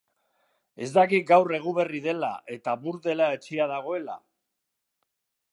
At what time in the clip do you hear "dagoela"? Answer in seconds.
3.77-4.21